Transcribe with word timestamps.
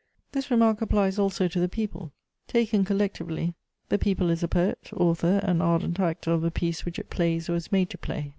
This 0.31 0.49
remark 0.49 0.81
applies 0.81 1.19
also 1.19 1.47
to 1.47 1.59
the 1.59 1.69
people: 1.69 2.11
taken 2.47 2.83
collectively, 2.83 3.53
the 3.89 3.99
people 3.99 4.31
is 4.31 4.41
a 4.41 4.47
poet, 4.47 4.89
author 4.97 5.39
and 5.43 5.61
ardent 5.61 5.99
actor 5.99 6.31
of 6.31 6.41
the 6.41 6.49
piece 6.49 6.85
which 6.85 6.97
it 6.97 7.11
plays 7.11 7.47
or 7.47 7.53
is 7.55 7.71
made 7.71 7.91
to 7.91 7.99
play. 7.99 8.29